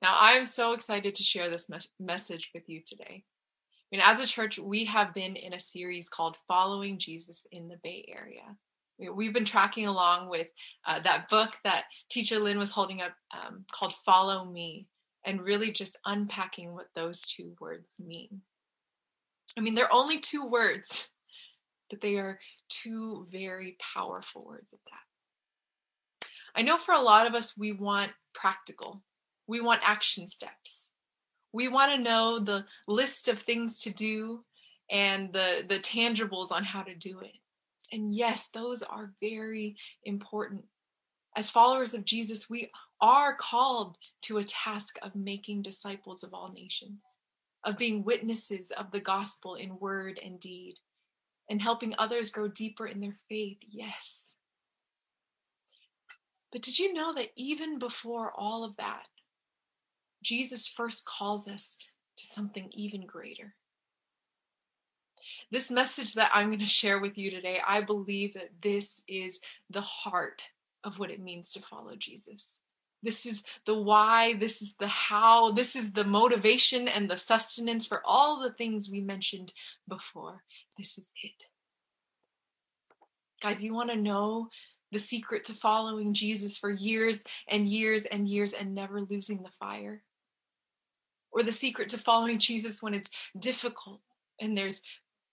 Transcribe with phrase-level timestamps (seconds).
[0.00, 3.24] Now, I'm so excited to share this mes- message with you today.
[3.24, 7.68] I mean, as a church, we have been in a series called Following Jesus in
[7.68, 8.56] the Bay Area.
[9.12, 10.48] We've been tracking along with
[10.86, 14.86] uh, that book that Teacher Lynn was holding up um, called Follow Me
[15.24, 18.40] and really just unpacking what those two words mean.
[19.56, 21.10] I mean, they're only two words,
[21.90, 22.38] but they are
[22.68, 26.28] two very powerful words at that.
[26.54, 29.02] I know for a lot of us, we want practical,
[29.48, 30.90] we want action steps.
[31.52, 34.44] We want to know the list of things to do
[34.90, 37.32] and the, the tangibles on how to do it.
[37.90, 40.64] And yes, those are very important.
[41.34, 46.52] As followers of Jesus, we are called to a task of making disciples of all
[46.52, 47.16] nations,
[47.64, 50.74] of being witnesses of the gospel in word and deed,
[51.48, 53.58] and helping others grow deeper in their faith.
[53.70, 54.34] Yes.
[56.52, 59.06] But did you know that even before all of that,
[60.22, 61.76] Jesus first calls us
[62.16, 63.54] to something even greater.
[65.50, 69.40] This message that I'm going to share with you today, I believe that this is
[69.70, 70.42] the heart
[70.84, 72.58] of what it means to follow Jesus.
[73.02, 77.86] This is the why, this is the how, this is the motivation and the sustenance
[77.86, 79.52] for all the things we mentioned
[79.88, 80.42] before.
[80.76, 81.44] This is it.
[83.40, 84.48] Guys, you want to know
[84.90, 89.50] the secret to following Jesus for years and years and years and never losing the
[89.60, 90.02] fire?
[91.30, 94.00] Or the secret to following Jesus when it's difficult
[94.40, 94.80] and there's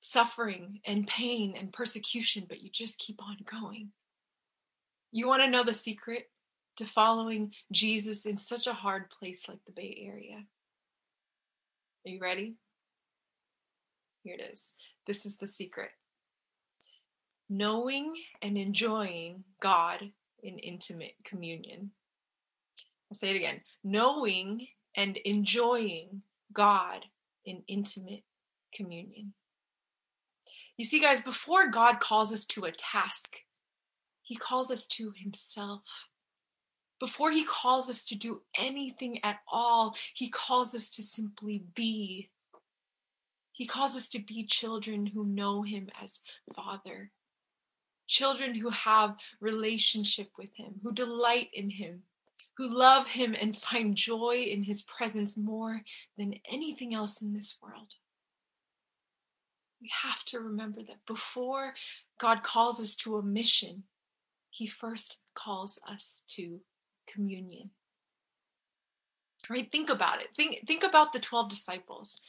[0.01, 3.89] suffering and pain and persecution, but you just keep on going.
[5.11, 6.29] You want to know the secret
[6.77, 10.43] to following Jesus in such a hard place like the Bay Area?
[12.05, 12.55] Are you ready?
[14.23, 14.73] Here it is.
[15.07, 15.91] This is the secret.
[17.49, 20.11] Knowing and enjoying God
[20.43, 21.91] in intimate communion.
[23.09, 23.61] I'll say it again.
[23.83, 26.21] Knowing and enjoying
[26.53, 27.05] God
[27.45, 28.23] in intimate
[28.73, 29.33] communion.
[30.77, 33.37] You see, guys, before God calls us to a task,
[34.21, 35.81] He calls us to Himself.
[36.99, 42.29] Before He calls us to do anything at all, He calls us to simply be.
[43.51, 46.21] He calls us to be children who know Him as
[46.53, 47.11] Father,
[48.05, 52.03] children who have relationship with Him, who delight in Him,
[52.57, 55.81] who love him and find joy in his presence more
[56.17, 57.93] than anything else in this world.
[59.81, 61.73] We have to remember that before
[62.19, 63.83] God calls us to a mission,
[64.49, 66.61] he first calls us to
[67.07, 67.71] communion.
[69.49, 69.71] Right?
[69.71, 70.29] Think about it.
[70.35, 72.19] Think think about the 12 disciples.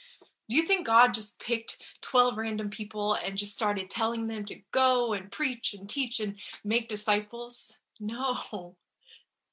[0.48, 4.60] Do you think God just picked 12 random people and just started telling them to
[4.70, 7.78] go and preach and teach and make disciples?
[7.98, 8.76] No.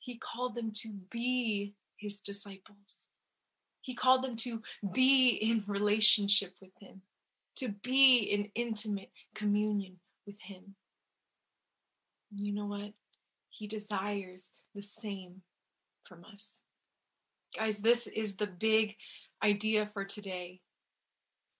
[0.03, 3.05] He called them to be his disciples.
[3.79, 7.03] He called them to be in relationship with him,
[7.55, 10.75] to be in intimate communion with him.
[12.35, 12.91] You know what?
[13.49, 15.43] He desires the same
[16.03, 16.63] from us.
[17.57, 18.97] Guys, this is the big
[19.41, 20.59] idea for today.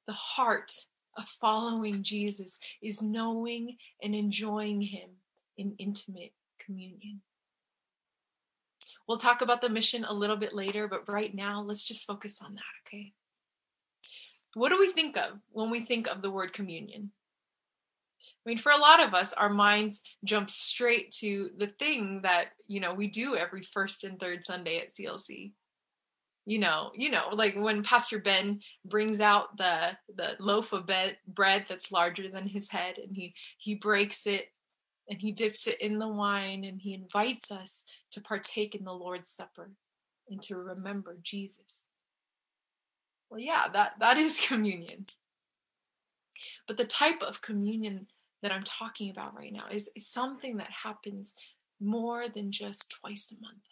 [0.06, 0.74] The heart
[1.18, 5.12] of following Jesus is knowing and enjoying him
[5.58, 7.22] in intimate communion.
[9.08, 12.40] We'll talk about the mission a little bit later, but right now, let's just focus
[12.44, 13.14] on that, okay?
[14.54, 17.12] What do we think of when we think of the word communion?
[18.46, 22.48] I mean, for a lot of us, our minds jump straight to the thing that,
[22.68, 25.54] you know, we do every first and third Sunday at CLC.
[26.46, 30.90] You know, you know, like when Pastor Ben brings out the the loaf of
[31.26, 34.50] bread that's larger than his head and he he breaks it
[35.10, 38.94] and he dips it in the wine and he invites us to partake in the
[38.94, 39.72] Lord's Supper
[40.30, 41.88] and to remember Jesus.
[43.30, 45.08] Well, yeah, that, that is communion.
[46.68, 48.08] But the type of communion
[48.42, 51.34] that I'm talking about right now is, is something that happens
[51.80, 53.64] more than just twice a month.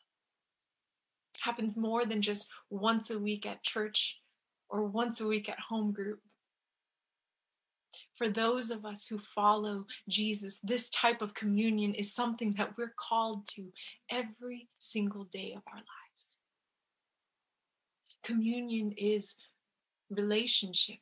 [1.41, 4.21] Happens more than just once a week at church
[4.69, 6.21] or once a week at home group
[8.21, 12.93] for those of us who follow Jesus, this type of communion is something that we're
[12.95, 13.71] called to
[14.11, 16.37] every single day of our lives.
[18.23, 19.37] Communion is
[20.11, 20.99] relationship,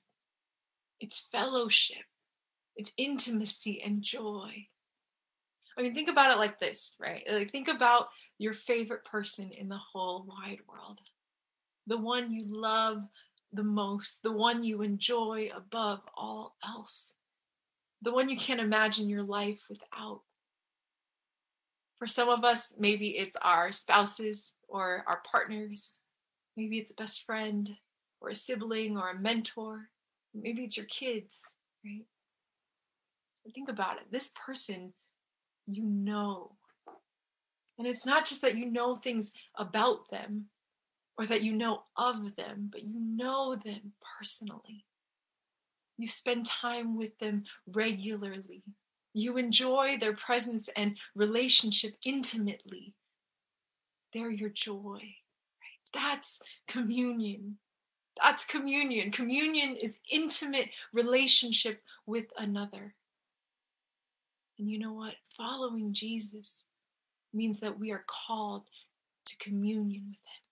[1.01, 2.06] it's fellowship,
[2.77, 4.68] it's intimacy and joy.
[5.77, 7.24] I mean, think about it like this, right?
[7.30, 8.07] Like, think about
[8.38, 11.00] your favorite person in the whole wide world,
[11.86, 13.01] the one you love
[13.51, 17.16] the most, the one you enjoy above all else,
[18.01, 20.22] the one you can't imagine your life without.
[21.98, 25.98] For some of us, maybe it's our spouses or our partners.
[26.56, 27.75] Maybe it's a best friend
[28.22, 29.90] or a sibling or a mentor.
[30.34, 31.42] Maybe it's your kids,
[31.84, 32.06] right?
[33.54, 34.12] Think about it.
[34.12, 34.94] This person
[35.72, 36.54] you know.
[37.78, 40.45] And it's not just that you know things about them
[41.19, 44.86] or that you know of them, but you know them personally.
[45.98, 48.63] You spend time with them regularly.
[49.13, 52.94] You enjoy their presence and relationship intimately.
[54.13, 55.01] They're your joy.
[55.01, 55.81] Right?
[55.94, 57.57] That's communion.
[58.24, 59.12] That's communion.
[59.12, 62.95] Communion is intimate relationship with another.
[64.57, 65.16] And you know what?
[65.36, 66.68] Following Jesus
[67.33, 68.63] means that we are called
[69.25, 70.49] to communion with Him,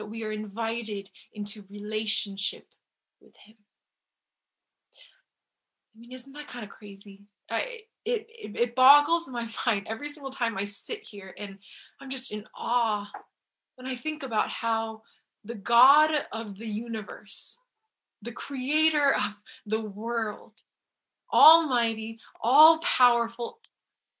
[0.00, 2.66] that we are invited into relationship
[3.20, 3.56] with Him.
[5.94, 7.26] I mean, isn't that kind of crazy?
[7.50, 11.58] I, it, it, it boggles my mind every single time I sit here and
[12.00, 13.10] I'm just in awe
[13.76, 15.02] when I think about how
[15.44, 17.58] the God of the universe,
[18.22, 19.34] the creator of
[19.66, 20.52] the world,
[21.30, 23.58] almighty, all powerful,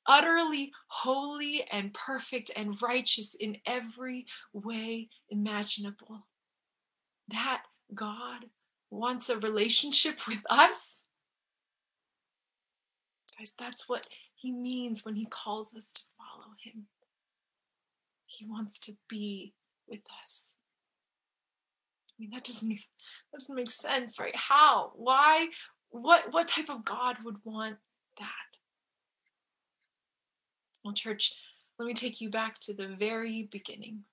[0.06, 6.26] utterly holy and perfect and righteous in every way imaginable.
[7.28, 7.62] That
[7.94, 8.46] God
[8.90, 11.04] wants a relationship with us
[13.40, 16.88] Guys, that's what he means when he calls us to follow him.
[18.26, 19.54] He wants to be
[19.88, 20.50] with us.
[22.10, 22.78] I mean, that doesn't that
[23.32, 24.36] doesn't make sense, right?
[24.36, 24.92] How?
[24.94, 25.48] Why?
[25.88, 27.76] What what type of God would want
[28.18, 28.49] that?
[30.84, 31.34] Well, church,
[31.78, 34.04] let me take you back to the very beginning.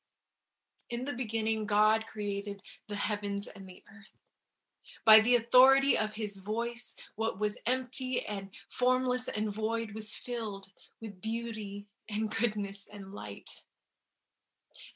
[0.90, 4.18] In the beginning, God created the heavens and the earth.
[5.06, 10.68] By the authority of his voice, what was empty and formless and void was filled
[11.02, 13.50] with beauty and goodness and light.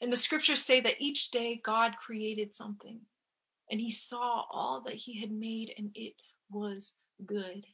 [0.00, 3.00] And the scriptures say that each day God created something
[3.70, 6.14] and he saw all that he had made and it
[6.50, 6.92] was
[7.24, 7.66] good.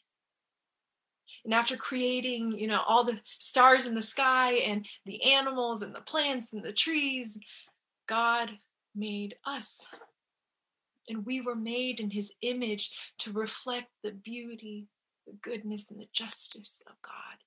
[1.48, 5.94] And after creating, you know, all the stars in the sky and the animals and
[5.94, 7.40] the plants and the trees,
[8.06, 8.50] God
[8.94, 9.88] made us
[11.08, 12.90] and we were made in his image
[13.20, 14.88] to reflect the beauty,
[15.26, 17.38] the goodness, and the justice of God.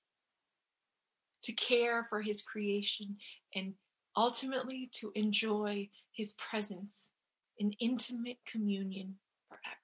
[1.44, 3.18] To care for his creation
[3.54, 3.74] and
[4.16, 7.10] ultimately to enjoy his presence
[7.56, 9.16] in intimate communion
[9.48, 9.76] forever.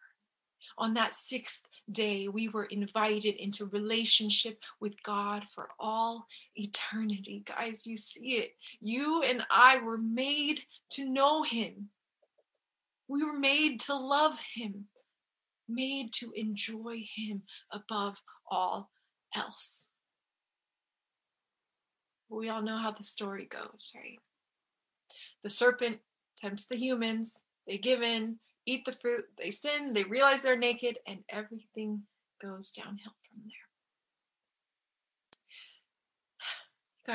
[0.76, 7.42] On that sixth day, we were invited into relationship with God for all eternity.
[7.46, 8.52] Guys, you see it.
[8.80, 11.90] You and I were made to know him
[13.08, 14.84] we were made to love him,
[15.66, 17.42] made to enjoy him
[17.72, 18.16] above
[18.50, 18.90] all
[19.34, 19.86] else.
[22.28, 24.18] We all know how the story goes, right?
[25.42, 26.00] The serpent
[26.38, 30.98] tempts the humans, they give in, eat the fruit, they sin, they realize they're naked,
[31.06, 32.02] and everything
[32.40, 33.52] goes downhill from there.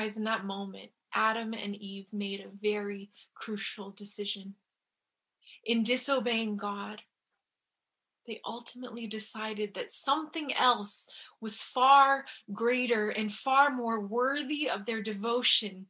[0.00, 4.54] Guys, in that moment, Adam and Eve made a very crucial decision
[5.64, 7.02] in disobeying God,
[8.26, 11.06] they ultimately decided that something else
[11.40, 15.86] was far greater and far more worthy of their devotion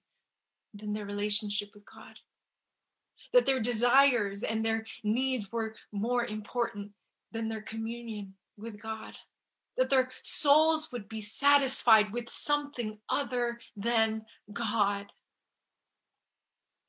[0.72, 2.18] than their relationship with God.
[3.34, 6.92] That their desires and their needs were more important
[7.32, 9.14] than their communion with God.
[9.76, 15.06] That their souls would be satisfied with something other than God.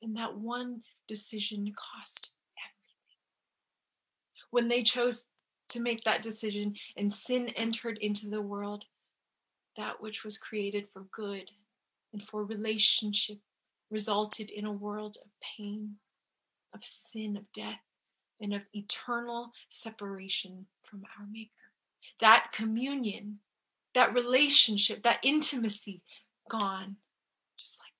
[0.00, 3.18] And that one decision cost everything.
[4.50, 5.26] when they chose
[5.68, 8.84] to make that decision and sin entered into the world,
[9.76, 11.50] that which was created for good
[12.12, 13.38] and for relationship
[13.90, 15.96] resulted in a world of pain,
[16.76, 17.80] of sin, of death,
[18.40, 21.50] and of eternal separation from our Maker.
[22.20, 23.40] That communion,
[23.94, 26.02] that relationship, that intimacy,
[26.48, 26.96] gone
[27.58, 27.96] just like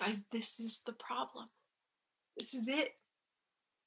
[0.00, 0.06] that.
[0.06, 1.46] Guys, this is the problem.
[2.36, 2.94] This is it.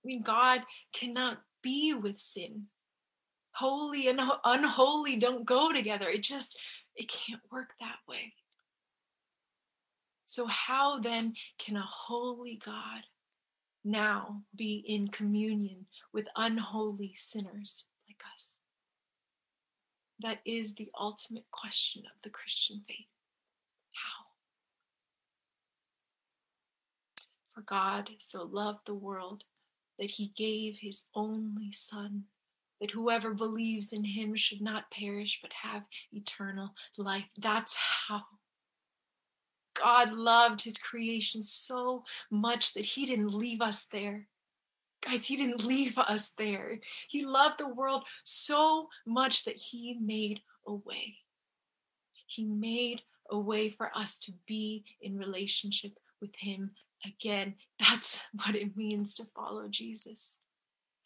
[0.03, 0.63] I mean, God
[0.93, 2.67] cannot be with sin.
[3.53, 6.07] Holy and unholy don't go together.
[6.07, 6.57] It just,
[6.95, 8.33] it can't work that way.
[10.31, 13.01] So, how then can a holy God
[13.83, 18.55] now be in communion with unholy sinners like us?
[20.21, 23.07] That is the ultimate question of the Christian faith.
[23.91, 24.27] How?
[27.53, 29.43] For God so loved the world
[29.99, 32.23] that he gave his only Son,
[32.79, 35.83] that whoever believes in him should not perish but have
[36.13, 37.25] eternal life.
[37.37, 37.75] That's
[38.07, 38.21] how.
[39.73, 44.27] God loved his creation so much that he didn't leave us there.
[45.01, 46.79] Guys, he didn't leave us there.
[47.09, 51.15] He loved the world so much that he made a way.
[52.27, 56.71] He made a way for us to be in relationship with him
[57.05, 57.55] again.
[57.79, 60.35] That's what it means to follow Jesus.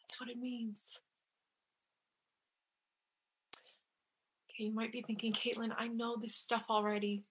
[0.01, 0.99] That's what it means.
[4.51, 7.23] Okay, you might be thinking, Caitlin, I know this stuff already.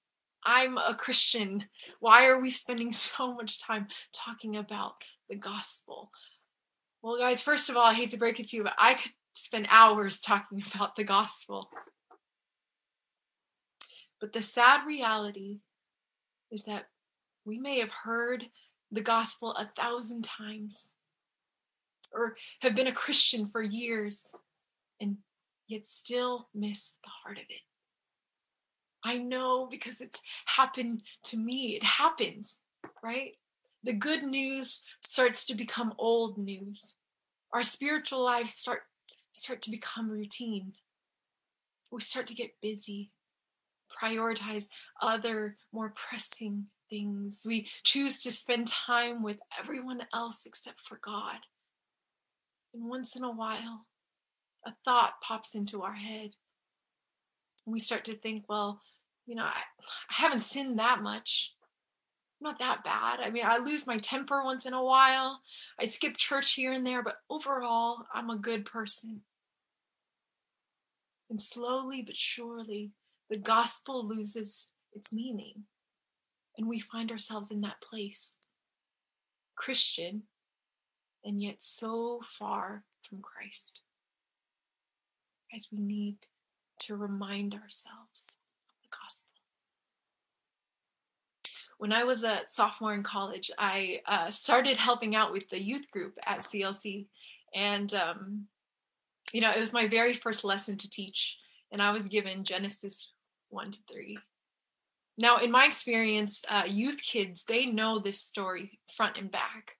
[0.44, 1.64] I'm a Christian.
[2.00, 4.94] Why are we spending so much time talking about
[5.28, 6.10] the gospel?
[7.02, 9.12] Well, guys, first of all, I hate to break it to you, but I could
[9.32, 11.68] spend hours talking about the gospel.
[14.20, 15.58] But the sad reality
[16.50, 16.86] is that
[17.44, 18.46] we may have heard
[18.90, 20.92] the gospel a thousand times
[22.12, 24.30] or have been a Christian for years
[25.00, 25.18] and
[25.66, 27.60] yet still miss the heart of it.
[29.04, 31.76] I know because it's happened to me.
[31.76, 32.60] It happens,
[33.02, 33.32] right?
[33.82, 36.94] The good news starts to become old news.
[37.52, 38.80] Our spiritual lives start
[39.32, 40.72] start to become routine.
[41.90, 43.12] We start to get busy,
[44.02, 44.68] prioritize
[45.02, 47.42] other more pressing things.
[47.44, 51.38] We choose to spend time with everyone else except for God.
[52.72, 53.86] And once in a while,
[54.66, 56.30] a thought pops into our head.
[57.66, 58.80] And we start to think, well,
[59.26, 59.62] you know, I,
[60.10, 61.54] I haven't sinned that much.
[62.40, 63.20] I'm not that bad.
[63.24, 65.40] I mean, I lose my temper once in a while.
[65.80, 69.22] I skip church here and there, but overall, I'm a good person.
[71.30, 72.92] And slowly but surely,
[73.30, 75.64] the gospel loses its meaning.
[76.56, 78.36] And we find ourselves in that place
[79.56, 80.24] Christian,
[81.24, 83.80] and yet so far from Christ.
[85.54, 86.16] As we need
[86.80, 88.34] to remind ourselves
[88.68, 89.30] of the gospel.
[91.84, 95.90] When I was a sophomore in college, I uh, started helping out with the youth
[95.90, 97.08] group at CLC.
[97.54, 98.46] And, um,
[99.34, 101.36] you know, it was my very first lesson to teach.
[101.70, 103.12] And I was given Genesis
[103.50, 104.16] 1 to 3.
[105.18, 109.72] Now, in my experience, uh, youth kids, they know this story front and back.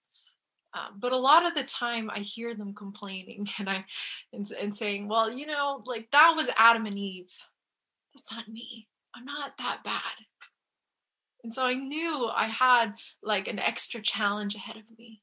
[0.75, 3.87] Um, but a lot of the time I hear them complaining and I
[4.30, 7.32] and, and saying, well, you know, like that was Adam and Eve.
[8.14, 8.88] That's not me.
[9.14, 10.12] I'm not that bad.
[11.44, 15.20] And so I knew I had like an extra challenge ahead of me.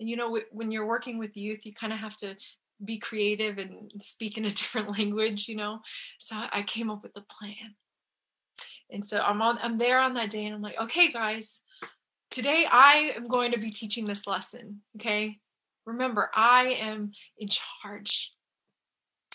[0.00, 2.34] And you know, when you're working with youth, you kind of have to
[2.82, 5.80] be creative and speak in a different language, you know.
[6.18, 7.76] So I came up with a plan.
[8.90, 11.60] And so I'm on I'm there on that day and I'm like, okay, guys,
[12.30, 14.80] today I am going to be teaching this lesson.
[14.96, 15.38] Okay.
[15.84, 18.32] Remember, I am in charge.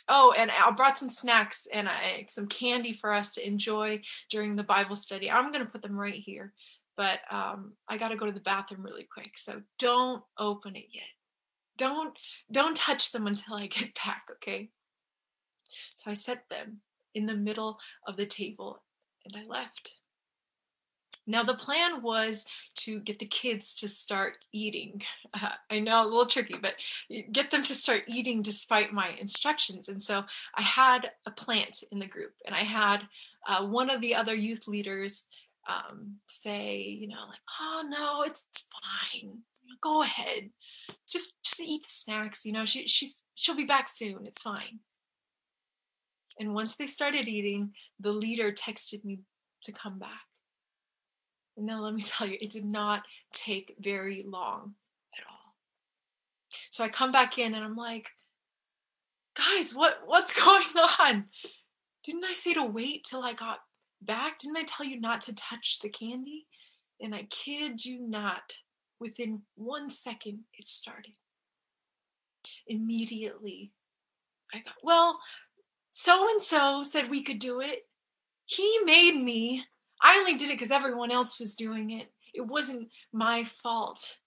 [0.07, 4.55] Oh, and I brought some snacks and I, some candy for us to enjoy during
[4.55, 5.31] the Bible study.
[5.31, 6.53] I'm going to put them right here,
[6.95, 9.31] but um, I got to go to the bathroom really quick.
[9.37, 11.03] So don't open it yet.
[11.77, 12.17] Don't
[12.51, 14.27] don't touch them until I get back.
[14.31, 14.69] Okay.
[15.95, 16.81] So I set them
[17.13, 18.83] in the middle of the table
[19.25, 19.95] and I left.
[21.27, 25.01] Now, the plan was to get the kids to start eating.
[25.33, 26.75] Uh, I know a little tricky, but
[27.31, 29.89] get them to start eating despite my instructions.
[29.89, 30.23] And so
[30.55, 33.07] I had a plant in the group, and I had
[33.47, 35.27] uh, one of the other youth leaders
[35.67, 38.43] um, say, you know, like, oh no, it's
[38.83, 39.39] fine.
[39.81, 40.49] Go ahead.
[41.09, 42.45] Just just eat the snacks.
[42.45, 44.25] You know, she she's she'll be back soon.
[44.25, 44.79] It's fine.
[46.39, 49.21] And once they started eating, the leader texted me
[49.63, 50.24] to come back.
[51.57, 54.75] Then let me tell you, it did not take very long
[55.17, 55.55] at all.
[56.69, 58.09] So I come back in and I'm like,
[59.35, 60.65] guys, what what's going
[60.99, 61.25] on?
[62.03, 63.59] Didn't I say to wait till I got
[64.01, 64.39] back?
[64.39, 66.45] Didn't I tell you not to touch the candy?
[67.01, 68.57] And I kid you not,
[68.99, 71.13] within one second it started.
[72.67, 73.71] Immediately,
[74.53, 75.19] I got, well,
[75.91, 77.87] so and so said we could do it.
[78.45, 79.65] He made me.
[80.01, 82.11] I only did it because everyone else was doing it.
[82.33, 84.17] It wasn't my fault.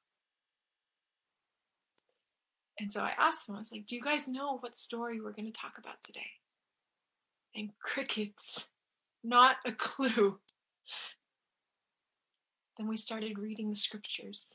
[2.79, 5.33] And so I asked them, I was like, Do you guys know what story we're
[5.33, 6.31] going to talk about today?
[7.55, 8.69] And crickets,
[9.25, 10.39] not a clue.
[12.79, 14.55] Then we started reading the scriptures,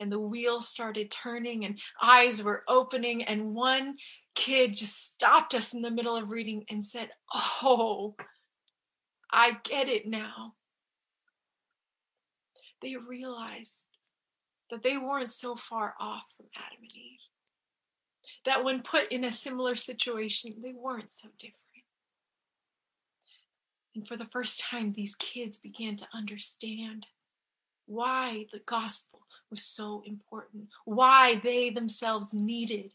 [0.00, 3.96] and the wheel started turning, and eyes were opening, and one
[4.34, 8.14] kid just stopped us in the middle of reading and said, Oh,
[9.32, 10.54] I get it now.
[12.82, 13.86] They realized
[14.70, 17.18] that they weren't so far off from Adam and Eve.
[18.44, 21.56] That when put in a similar situation, they weren't so different.
[23.94, 27.06] And for the first time, these kids began to understand
[27.86, 29.20] why the gospel
[29.50, 32.94] was so important, why they themselves needed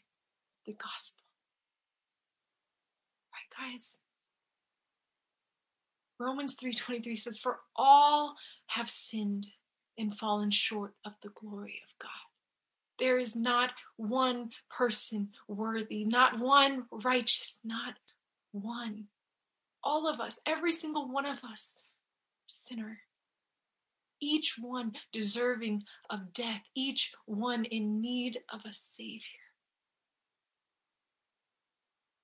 [0.65, 1.23] the gospel.
[3.31, 3.99] Right, guys?
[6.19, 8.35] Romans 3:23 says for all
[8.67, 9.47] have sinned
[9.97, 12.11] and fallen short of the glory of God.
[12.97, 17.95] There is not one person worthy, not one righteous, not
[18.51, 19.09] one.
[19.83, 21.77] All of us, every single one of us,
[22.47, 23.01] sinner.
[24.19, 29.39] Each one deserving of death, each one in need of a Savior.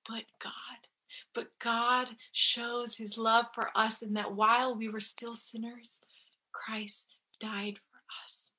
[0.07, 0.87] But God,
[1.33, 6.01] but God shows his love for us in that while we were still sinners,
[6.51, 7.07] Christ
[7.39, 8.51] died for us.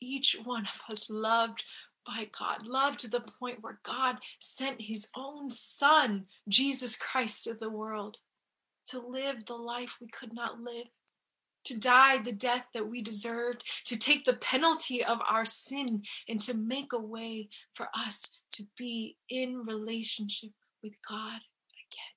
[0.00, 1.64] Each one of us loved
[2.06, 7.54] by God, loved to the point where God sent his own son, Jesus Christ, to
[7.54, 8.18] the world
[8.88, 10.86] to live the life we could not live,
[11.64, 16.40] to die the death that we deserved, to take the penalty of our sin, and
[16.40, 20.50] to make a way for us to be in relationship
[20.82, 22.16] with God again.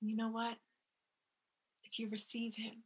[0.00, 0.56] You know what?
[1.84, 2.82] If you receive Him,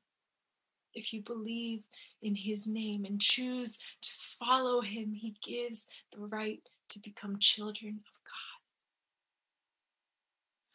[0.92, 1.80] if you believe
[2.20, 6.60] in His name and choose to follow Him, He gives the right
[6.90, 8.32] to become children of God.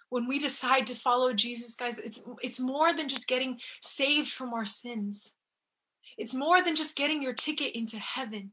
[0.09, 4.51] When we decide to follow Jesus, guys, it's, it's more than just getting saved from
[4.51, 5.31] our sins.
[6.17, 8.51] It's more than just getting your ticket into heaven.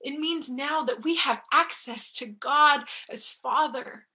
[0.00, 4.06] It means now that we have access to God as Father.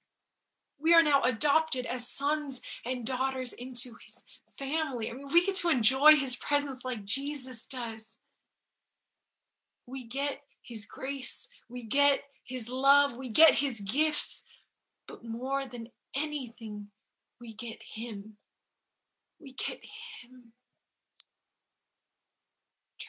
[0.79, 4.23] We are now adopted as sons and daughters into His
[4.57, 5.09] family.
[5.09, 8.19] I mean, we get to enjoy His presence like Jesus does.
[9.85, 14.45] We get His grace, we get His love, we get His gifts,
[15.07, 16.87] but more than anything,
[17.41, 18.37] we get Him.
[19.39, 19.79] We get
[20.21, 20.53] Him.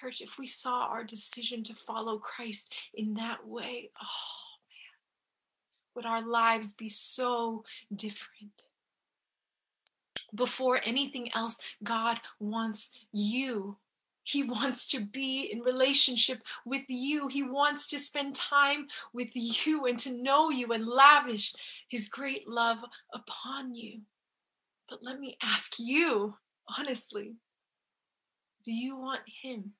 [0.04, 6.04] Church, if we saw our decision to follow Christ in that way, oh man, would
[6.04, 7.64] our lives be so
[7.94, 8.52] different?
[10.34, 13.78] Before anything else, God wants you.
[14.24, 17.28] He wants to be in relationship with you.
[17.28, 21.54] He wants to spend time with you and to know you and lavish
[21.88, 22.78] his great love
[23.14, 24.00] upon you.
[24.86, 26.34] But let me ask you,
[26.78, 27.36] honestly,
[28.64, 29.72] do you want him?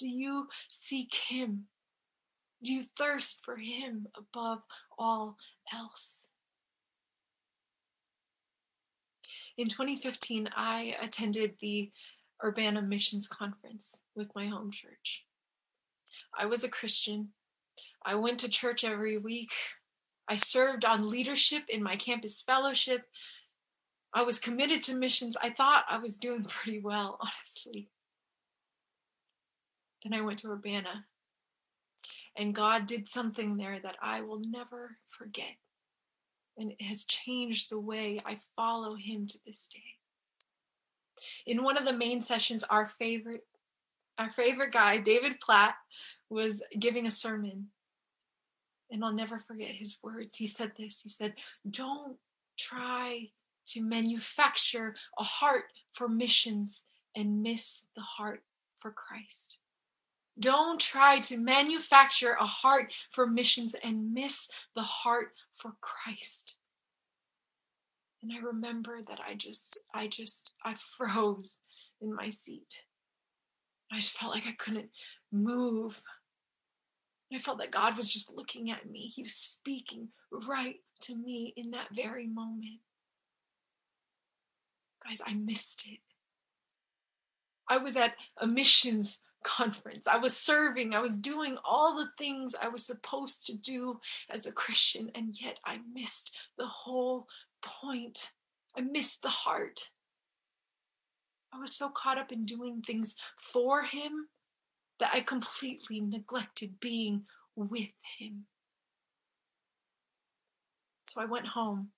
[0.00, 1.66] Do you seek Him?
[2.64, 4.62] Do you thirst for Him above
[4.98, 5.36] all
[5.74, 6.28] else?
[9.58, 11.90] In 2015, I attended the
[12.42, 15.26] Urbana Missions Conference with my home church.
[16.38, 17.28] I was a Christian.
[18.02, 19.52] I went to church every week.
[20.26, 23.02] I served on leadership in my campus fellowship.
[24.14, 25.36] I was committed to missions.
[25.42, 27.90] I thought I was doing pretty well, honestly.
[30.02, 31.06] Then I went to Urbana.
[32.36, 35.56] And God did something there that I will never forget.
[36.56, 39.96] And it has changed the way I follow Him to this day.
[41.46, 43.46] In one of the main sessions, our favorite,
[44.18, 45.74] our favorite guy, David Platt,
[46.28, 47.68] was giving a sermon.
[48.90, 50.36] And I'll never forget his words.
[50.36, 51.34] He said this He said,
[51.68, 52.16] Don't
[52.58, 53.28] try
[53.66, 56.82] to manufacture a heart for missions
[57.16, 58.42] and miss the heart
[58.76, 59.58] for Christ.
[60.40, 66.54] Don't try to manufacture a heart for missions and miss the heart for Christ.
[68.22, 71.58] And I remember that I just, I just, I froze
[72.00, 72.68] in my seat.
[73.92, 74.90] I just felt like I couldn't
[75.30, 76.02] move.
[77.32, 79.12] I felt that God was just looking at me.
[79.14, 80.08] He was speaking
[80.48, 82.80] right to me in that very moment.
[85.06, 86.00] Guys, I missed it.
[87.68, 90.06] I was at a missions conference.
[90.06, 90.94] I was serving.
[90.94, 94.00] I was doing all the things I was supposed to do
[94.30, 97.26] as a Christian, and yet I missed the whole
[97.62, 98.32] point.
[98.76, 99.90] I missed the heart.
[101.52, 104.28] I was so caught up in doing things for Him
[105.00, 107.24] that I completely neglected being
[107.56, 108.46] with Him.
[111.08, 111.90] So I went home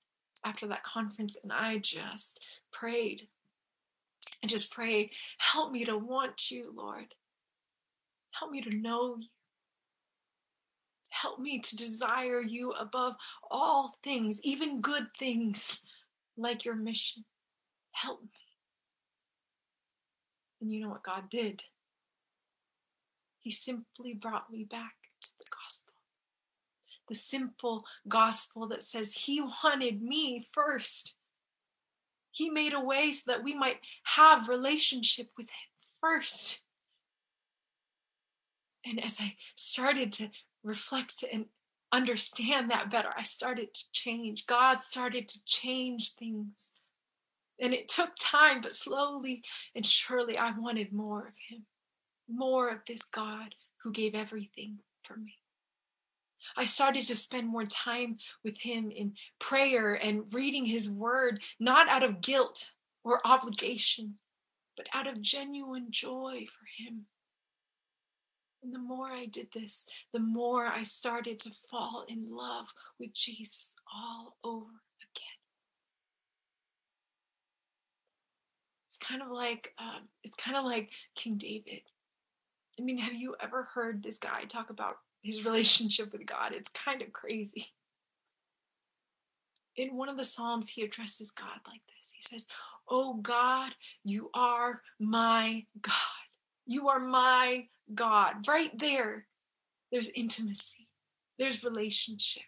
[0.45, 2.41] after that conference and I just
[2.73, 3.29] prayed.
[4.43, 7.15] and just prayed, help me to want you, Lord.
[8.39, 9.29] Help me to know you.
[11.09, 13.15] Help me to desire you above
[13.51, 15.81] all things, even good things
[16.37, 17.25] like your mission.
[17.93, 18.29] Help me.
[20.61, 21.63] And you know what God did?
[23.41, 25.95] He simply brought me back to the gospel.
[27.09, 31.15] the simple gospel that says He wanted me first.
[32.31, 36.63] He made a way so that we might have relationship with Him first.
[38.85, 40.31] And as I started to
[40.63, 41.47] reflect and
[41.93, 44.47] understand that better, I started to change.
[44.47, 46.73] God started to change things.
[47.61, 49.43] And it took time, but slowly
[49.75, 51.67] and surely I wanted more of Him,
[52.29, 55.35] more of this God who gave everything for me.
[56.57, 61.89] I started to spend more time with Him in prayer and reading His Word, not
[61.89, 62.73] out of guilt
[63.05, 64.17] or obligation,
[64.77, 67.07] but out of genuine joy for Him.
[68.63, 72.67] And the more I did this, the more I started to fall in love
[72.99, 74.71] with Jesus all over
[75.01, 75.39] again.
[78.89, 81.81] It's kind of like um, it's kind of like King David.
[82.79, 86.53] I mean, have you ever heard this guy talk about his relationship with God?
[86.53, 87.67] It's kind of crazy.
[89.75, 92.13] In one of the Psalms, he addresses God like this.
[92.15, 92.47] He says,
[92.89, 93.73] Oh God,
[94.05, 95.95] you are my God.
[96.73, 98.49] You are my God.
[98.49, 99.27] Right there,
[99.91, 100.89] there's intimacy,
[101.39, 102.45] there's relationship.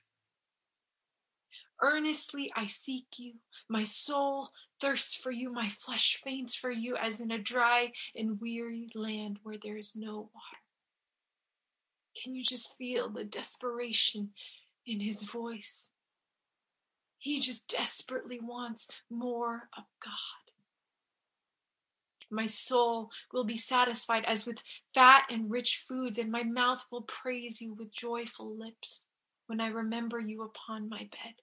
[1.83, 3.35] Earnestly I seek you.
[3.69, 4.49] My soul
[4.81, 5.51] thirsts for you.
[5.51, 9.93] My flesh faints for you as in a dry and weary land where there is
[9.95, 10.63] no water.
[12.23, 14.31] Can you just feel the desperation
[14.87, 15.91] in his voice?
[17.19, 20.44] He just desperately wants more of God.
[22.35, 24.63] My soul will be satisfied as with
[24.95, 29.07] fat and rich foods, and my mouth will praise you with joyful lips
[29.47, 31.35] when I remember you upon my bed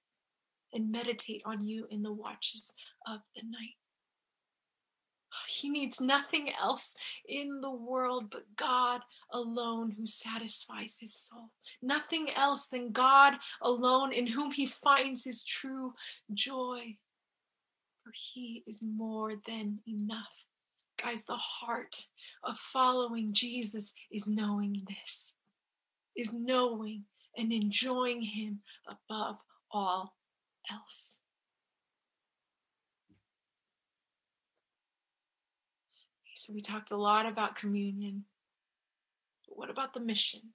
[0.74, 2.74] and meditate on you in the watches
[3.08, 3.78] of the night.
[5.48, 6.96] He needs nothing else
[7.28, 9.02] in the world but God
[9.32, 11.52] alone who satisfies his soul.
[11.82, 15.94] Nothing else than God alone in whom he finds his true
[16.34, 16.98] joy.
[18.04, 20.28] For he is more than enough.
[21.02, 21.96] Guys, the heart
[22.44, 25.34] of following Jesus is knowing this,
[26.16, 29.38] is knowing and enjoying Him above
[29.72, 30.16] all
[30.72, 31.18] else.
[36.36, 38.26] So, we talked a lot about communion.
[39.48, 40.54] But what about the mission?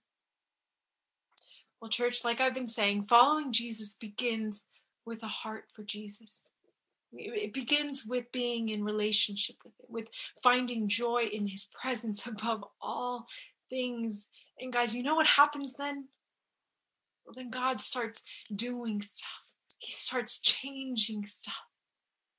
[1.80, 4.64] Well, church, like I've been saying, following Jesus begins
[5.04, 6.48] with a heart for Jesus.
[7.18, 10.08] It begins with being in relationship with it, with
[10.42, 13.26] finding joy in his presence above all
[13.70, 14.28] things.
[14.60, 16.08] And guys, you know what happens then?
[17.24, 18.22] Well, then God starts
[18.54, 19.28] doing stuff.
[19.78, 21.54] He starts changing stuff,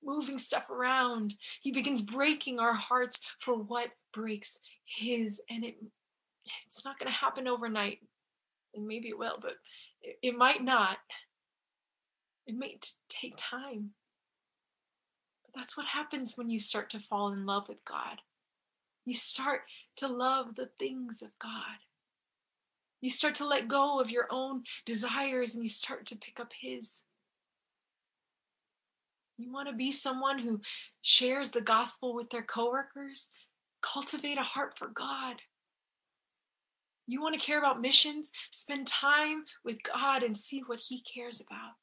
[0.04, 1.36] moving stuff around.
[1.62, 5.42] He begins breaking our hearts for what breaks his.
[5.50, 5.76] And it
[6.66, 8.00] it's not going to happen overnight.
[8.74, 9.54] And maybe it will, but
[10.02, 10.98] it, it might not.
[12.46, 13.92] It may t- take time.
[15.58, 18.22] That's what happens when you start to fall in love with God.
[19.06, 19.62] You start
[19.96, 21.80] to love the things of God.
[23.02, 26.52] You start to let go of your own desires and you start to pick up
[26.62, 27.02] His.
[29.36, 30.62] You want to be someone who
[31.02, 33.32] shares the gospel with their coworkers?
[33.82, 35.38] Cultivate a heart for God.
[37.08, 38.32] You want to care about missions?
[38.52, 41.74] Spend time with God and see what He cares about.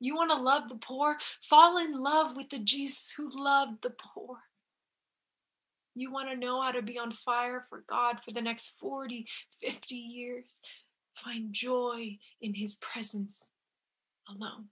[0.00, 1.18] You want to love the poor?
[1.42, 4.38] Fall in love with the Jesus who loved the poor.
[5.94, 9.26] You want to know how to be on fire for God for the next 40,
[9.62, 10.62] 50 years?
[11.14, 13.44] Find joy in his presence
[14.28, 14.68] alone.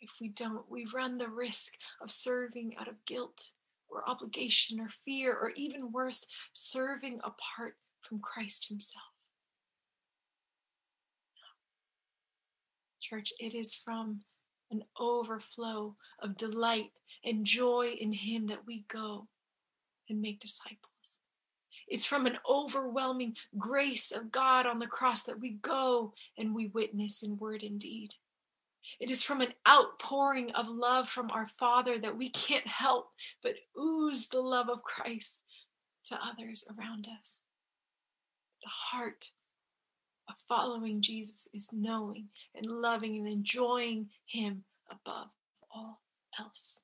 [0.00, 3.50] If we don't, we run the risk of serving out of guilt
[3.88, 9.17] or obligation or fear, or even worse, serving apart from Christ himself.
[13.08, 14.20] Church, it is from
[14.70, 16.90] an overflow of delight
[17.24, 19.28] and joy in Him that we go
[20.10, 20.88] and make disciples.
[21.86, 26.66] It's from an overwhelming grace of God on the cross that we go and we
[26.66, 28.10] witness in word and deed.
[29.00, 33.10] It is from an outpouring of love from our Father that we can't help
[33.42, 35.40] but ooze the love of Christ
[36.06, 37.40] to others around us.
[38.62, 39.30] The heart
[40.28, 45.28] of following Jesus is knowing and loving and enjoying Him above
[45.70, 46.00] all
[46.38, 46.82] else.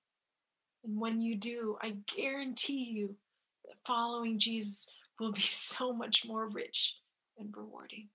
[0.84, 3.16] And when you do, I guarantee you
[3.64, 4.86] that following Jesus
[5.18, 6.98] will be so much more rich
[7.38, 8.08] and rewarding.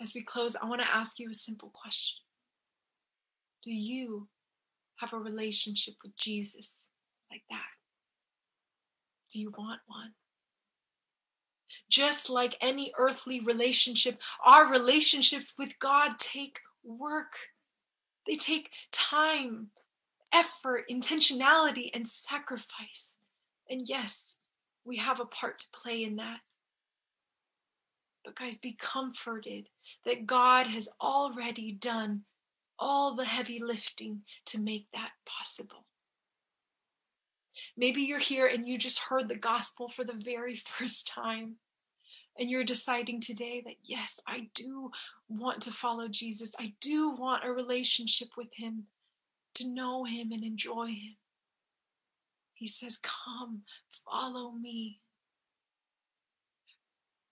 [0.00, 2.20] As we close, I want to ask you a simple question
[3.62, 4.28] Do you
[4.96, 6.86] have a relationship with Jesus
[7.30, 7.60] like that?
[9.32, 10.12] Do you want one?
[11.88, 17.34] Just like any earthly relationship, our relationships with God take work.
[18.26, 19.68] They take time,
[20.32, 23.16] effort, intentionality, and sacrifice.
[23.68, 24.36] And yes,
[24.84, 26.40] we have a part to play in that.
[28.24, 29.68] But, guys, be comforted
[30.04, 32.22] that God has already done
[32.78, 35.84] all the heavy lifting to make that possible.
[37.76, 41.56] Maybe you're here and you just heard the gospel for the very first time.
[42.38, 44.90] And you're deciding today that, yes, I do
[45.28, 46.52] want to follow Jesus.
[46.58, 48.84] I do want a relationship with Him,
[49.56, 51.16] to know Him and enjoy Him.
[52.54, 53.62] He says, Come,
[54.08, 55.00] follow me.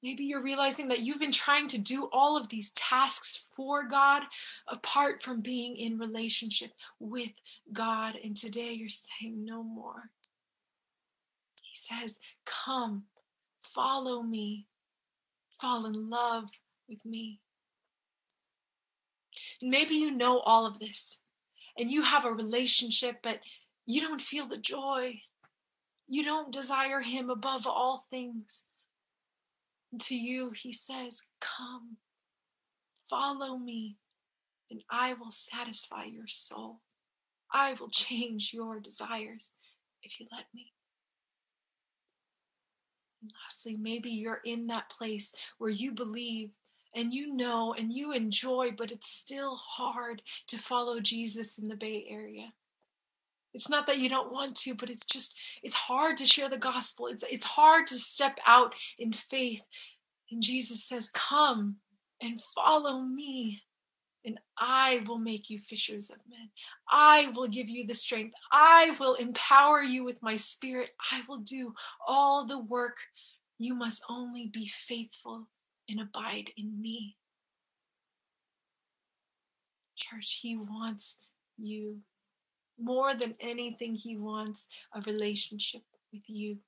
[0.03, 4.23] Maybe you're realizing that you've been trying to do all of these tasks for God
[4.69, 7.31] apart from being in relationship with
[7.73, 8.15] God.
[8.23, 10.11] And today you're saying, No more.
[11.63, 13.05] He says, Come,
[13.63, 14.67] follow me,
[15.61, 16.45] fall in love
[16.89, 17.41] with me.
[19.61, 21.19] And maybe you know all of this
[21.79, 23.39] and you have a relationship, but
[23.87, 25.21] you don't feel the joy.
[26.09, 28.68] You don't desire Him above all things.
[30.01, 31.97] To you, He says, Come,
[33.09, 33.97] follow me,
[34.71, 36.81] and I will satisfy your soul.
[37.53, 39.55] I will change your desires
[40.03, 40.73] if you let me.
[43.23, 46.51] And lastly, maybe you're in that place where you believe
[46.95, 51.77] and you know and you enjoy, but it's still hard to follow Jesus in the
[51.77, 52.53] Bay Area.
[53.59, 56.59] It's not that you don't want to, but it's just it's hard to share the
[56.59, 57.09] gospel.
[57.09, 59.65] It's it's hard to step out in faith.
[60.31, 61.79] And Jesus says, "Come
[62.23, 63.65] and follow me."
[64.25, 66.51] and I will make you fishers of men.
[66.91, 68.35] I will give you the strength.
[68.53, 70.91] I will empower you with my spirit.
[71.13, 71.73] I will do
[72.07, 72.99] all the work.
[73.59, 75.49] You must only be faithful
[75.89, 77.17] and abide in me.
[79.97, 81.21] Church, He wants
[81.57, 82.03] you
[82.79, 83.95] more than anything.
[83.95, 86.59] He wants a relationship with you.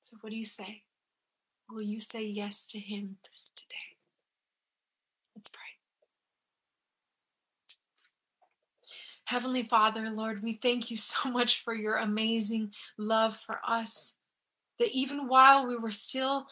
[0.00, 0.82] So, what do you say?
[1.70, 3.16] Will you say yes to Him
[3.54, 3.96] today?
[5.34, 5.60] Let's pray.
[9.26, 14.14] Heavenly Father, Lord, we thank you so much for your amazing love for us.
[14.78, 16.46] That even while we were still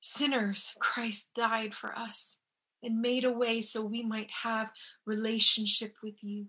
[0.00, 2.38] sinners, Christ died for us
[2.82, 4.70] and made a way so we might have
[5.06, 6.46] relationship with you.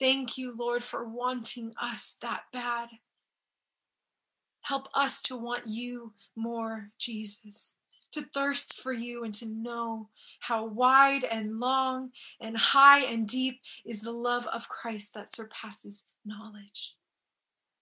[0.00, 2.88] Thank you, Lord, for wanting us that bad.
[4.62, 7.74] Help us to want you more, Jesus,
[8.12, 10.08] to thirst for you and to know
[10.40, 16.04] how wide and long and high and deep is the love of Christ that surpasses
[16.24, 16.94] knowledge.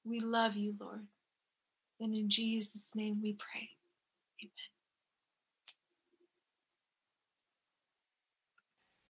[0.04, 1.06] We love you, Lord.
[2.00, 3.70] And in Jesus' name we pray.
[4.42, 4.71] Amen.